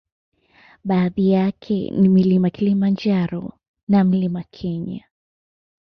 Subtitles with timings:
[0.83, 3.53] Baadhi yake ni mlima kilimanjaro
[3.87, 5.05] na mlima Kenya